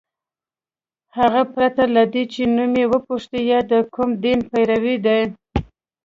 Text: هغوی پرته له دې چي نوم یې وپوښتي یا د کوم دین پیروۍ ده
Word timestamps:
هغوی 1.17 1.45
پرته 1.53 1.83
له 1.95 2.03
دې 2.13 2.23
چي 2.33 2.41
نوم 2.55 2.71
یې 2.79 2.85
وپوښتي 2.93 3.39
یا 3.51 3.59
د 3.71 3.73
کوم 3.93 4.09
دین 4.23 4.39
پیروۍ 4.51 4.97
ده 5.05 5.17